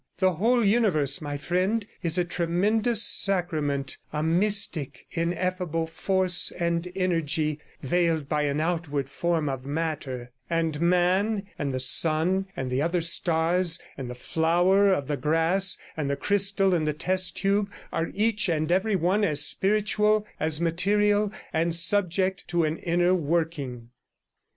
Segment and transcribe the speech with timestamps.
[0.17, 7.59] The whole universe, my friend, is a tremendous sacrament; a mystic, ineffable force and energy,
[7.83, 13.01] veiled by an outward form of matter; and man, and the sun and the other
[13.01, 18.09] stars, and the flower of the grass, and the crystal in the test tube, are
[18.15, 23.89] each and every one as spiritual, as material, and subject to an inner working.